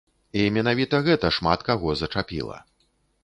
І 0.43 0.45
менавіта 0.55 1.01
гэта 1.09 1.31
шмат 1.37 1.59
каго 1.69 1.93
зачапіла. 2.01 2.57